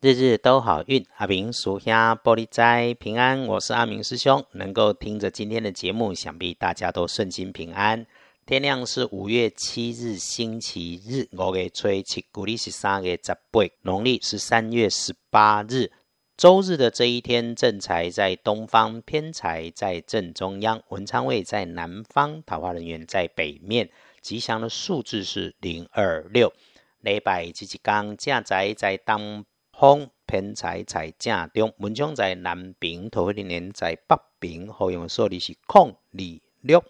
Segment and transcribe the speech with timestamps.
[0.00, 3.44] 日日都好运，阿明属下玻璃斋平安。
[3.48, 8.06] 我是阿明师兄，能够听着今天的节目，想必大家都顺心平安。
[8.46, 15.90] 天亮是五月七日星期日，我给吹起，古历是三月十八，农历是三月十八日，
[16.36, 23.90] 周日的这一天，正财在东方，偏财在正中央，文昌位在南方，桃花人员在北面。
[24.22, 26.52] 吉祥的数字是零二六。
[27.00, 29.44] 礼拜这一天，正宅在当。
[29.78, 36.18] 风偏财在正中，文昌在南边，桃花年在北边，好用数字是空二
[36.62, 36.82] 六。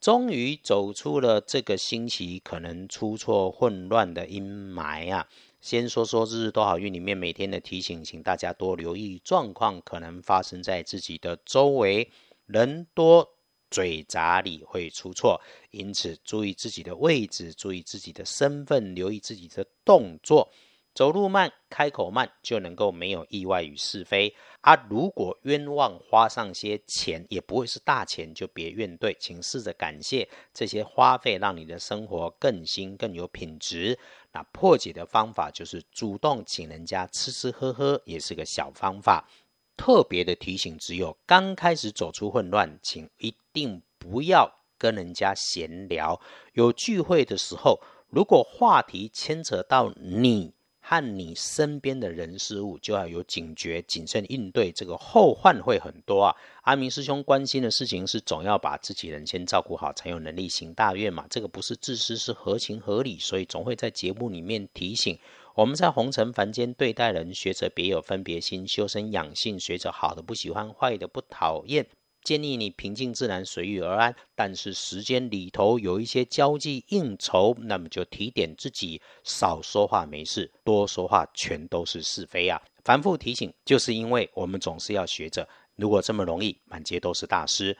[0.00, 5.28] 终于走出了这个星期可能出错混乱的阴霾啊！
[5.60, 12.10] 先说说日日多好运里面每天的提醒，请大家多留意状况可能发生在自己的周围，
[12.46, 13.28] 人多
[13.70, 15.38] 嘴杂里会出错，
[15.70, 20.50] 因此注意自己的位置，注意自己的身份，留意自己的动作。
[20.96, 24.34] 走路慢，开口慢，就能够没有意外与是非。
[24.62, 33.98] 啊，如果冤枉花上些钱，也不会是大钱，就别怨对，请试着感谢这些花费，让你的生活更新更有品质。
[34.32, 39.28] 那破解的方法就是主动请人家吃吃喝喝，也是个小方法。
[39.76, 46.18] 特别的提醒，只有刚开始走出混乱，请一定不要跟人家闲聊。
[46.54, 50.55] 有聚会的时候，如果话题牵扯到你。
[50.88, 56.36] 和你身边的人事物就要有警觉、谨慎应对，这个后患会很多啊。
[56.62, 61.26] 阿明师兄关心的事情是，总要把自己人先照顾好，才有能力行大愿嘛。
[61.28, 65.18] 这个不是自私，是合情合理，所以总会在节目里面提醒
[65.56, 71.84] 我们在红尘凡间对待人，学着别有分别心，修身养性，学着好的不喜欢，坏的不讨厌。
[72.26, 74.12] 建议你平静自然，随遇而安。
[74.34, 82.60] 但是时间里头有一些交际应酬，那么就提点自己少说话没事，多说话全都是是非啊！
[82.82, 87.78] 反复提醒，就是因为我们总是要学着，如果这么容易，满街都是大师。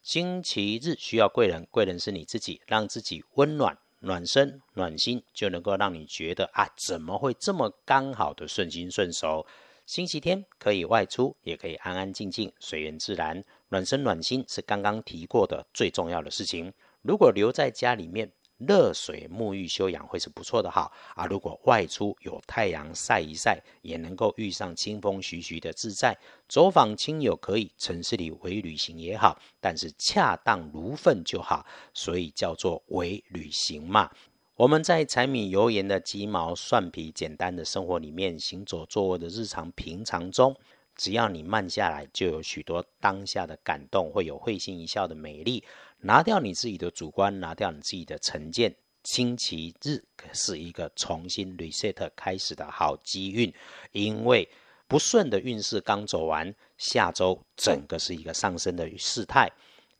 [0.00, 9.44] 星期日需要贵人，贵人是你自己，让自己温暖、暖身、暖心，就能够让你觉得啊，怎么会这么刚好的顺心顺手？
[9.88, 13.42] 星期天可以外出，也可以安安静静，随缘自然。
[13.70, 16.70] 暖身暖心是刚刚提过的最重要的事情。
[17.00, 20.92] 如果留在家里面，热水沐浴休养会是不错的哈。
[21.14, 26.14] 啊，如果外出有太阳晒一晒，也能够遇上清风徐徐的自在。
[26.48, 34.10] 走访亲友可以，城市里微旅行也好，但是恰当如粪就好，所以叫做微旅行嘛。
[34.58, 40.52] 我们在柴米油盐的鸡毛蒜皮简单的生活里面，行走坐卧的日常平常中。
[40.96, 45.62] 只要你慢下来，就有许多当下的感动，会有会心一笑的美丽。
[46.00, 48.74] 拿掉你自己的主观，拿掉你自己的成见。
[49.04, 50.02] 星期日
[50.32, 53.54] 是一个重新 reset 开始的好机运，
[53.92, 54.48] 因为
[54.88, 59.52] 不顺的运势刚走完，下周整个是一个上升的事态。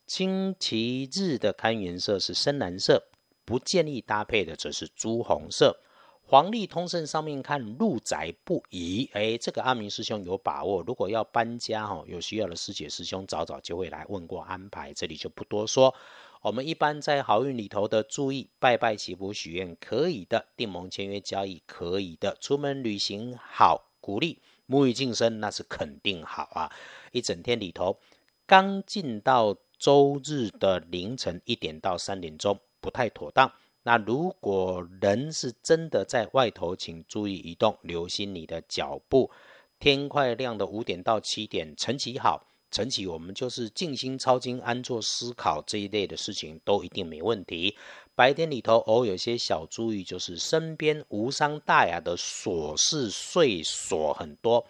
[0.09, 3.05] 星期日的看颜色是深蓝色，
[3.49, 5.81] 不建议搭配的则是朱红色。
[6.23, 10.83] 黄历通胜上面看入宅不宜，哎，这个阿明师兄有把握。
[10.83, 15.95] 如果要搬家哈，有需要的师姐师兄早早就会来问过安排，这里就不多说。
[16.43, 26.71] 我们一般在好运里头的注意，拜拜祈福许愿可以的，订盟签约交易可以的，出门旅行好，鼓励沐浴净身那是肯定好啊。
[27.13, 27.99] 一整天里头，
[28.45, 33.53] 刚进到周日的凌晨一点到三点钟不太妥当。
[33.83, 39.31] 那如果人是真的在外头，请注意移动，留心你的脚步。
[39.79, 47.77] 天快亮的五点到七点，晨起好，晨起我们就是静心抄经、安坐思考这一类的事情都一定没问题。
[48.15, 54.67] 白天里头偶有些小注意，就是身边无伤大雅的琐事碎琐很多，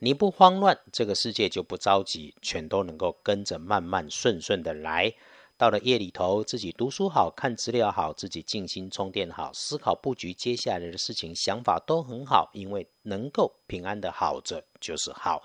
[0.00, 5.14] 你不慌乱，这个世界就不着急，全都能够跟着慢慢顺顺的来。
[5.56, 15.42] 到了夜里头，自己读书好看资料好，自己静心充电好，思考布局接下来的事情，想法都很好，因为能够平安的好着就是好。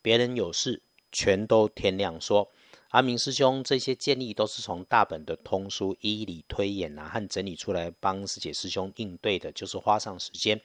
[0.00, 0.82] 别人有事，
[1.12, 2.50] 全都天亮说。
[2.90, 10.58] 阿明师兄这些建议都是从大本的通书一理推演啊和整理出来帮师姐师兄应对的，就是花上时间。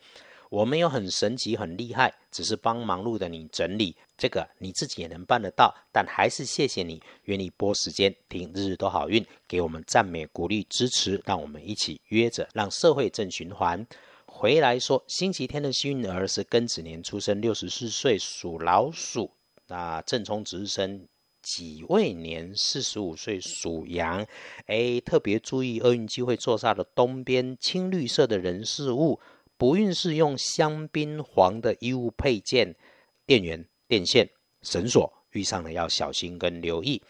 [0.53, 5.73] 我没有很神奇、很厉害，只是帮忙碌的你整理这个，你自己也能办得到。
[5.91, 13.83] 但还是谢谢你愿意拨时间听日日都好运，给我们赞美、鼓励、支持，让我们一起约着，让社会正循环。
[14.27, 19.31] 回来说，星期天的幸运儿是庚子年出生，六十四岁属老鼠。
[19.69, 21.07] 那正冲值日生
[21.41, 24.23] 己未年，四十五岁属羊。
[24.67, 29.19] 哎，特别注意厄运机会坐煞的东边青绿色的人事物。
[29.57, 32.75] 不运是用香槟黄的衣物配件、
[33.25, 34.29] 电源、电线、
[34.61, 37.01] 绳索，遇上了要小心跟留意。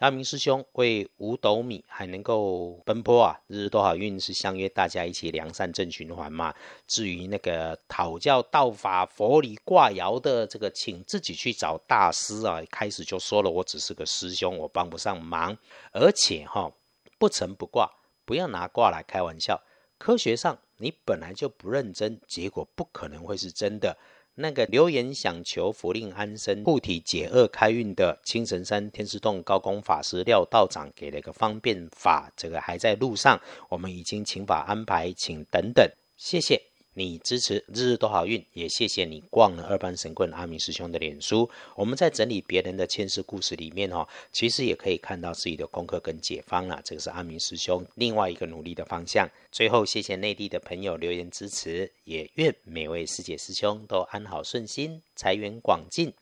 [0.00, 6.52] 阿明师兄为五斗米还能够奔波啊，日日都好运是相约大家一起良善正循环嘛。
[6.86, 12.60] 至于那个讨教道法、佛理挂爻的这个，请自己去找大师啊。
[12.70, 15.56] 开始就说了，我只是个师兄，我帮不上忙。
[15.92, 16.70] 而且哈，
[17.16, 17.88] 不成不挂，
[18.24, 19.62] 不要拿卦来开玩笑。
[19.98, 23.96] 科学上你本来就不认真，结果不可能会是真的。
[24.36, 36.73] 那个留言想求福令安身、护体解厄开运的青城山天师洞高功法师廖道长给了一个方便法，这个还在路上，我们已经请法安排，请等等，谢谢。
[36.96, 41.50] 你支持日日都好运，也谢谢你逛了二班神棍阿明师兄的脸书。
[41.74, 46.80] 我们在整理别人的前世故事里面哦，其实也可以看到自己的功课跟解方了。
[46.84, 49.28] 这个是阿明师兄另外一个努力的方向。
[49.50, 56.12] 最后，谢谢内地的朋友留言支持，也愿每位师姐师兄都安好顺心，财源广进，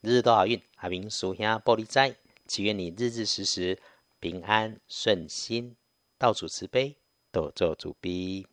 [0.00, 0.60] 日日都好运。
[0.76, 2.14] 阿明叔兄玻璃斋，
[2.46, 3.76] 祈愿你日日时时
[4.20, 5.74] 平安顺心，
[6.16, 6.94] 道主慈悲，
[7.32, 8.46] 多做主逼。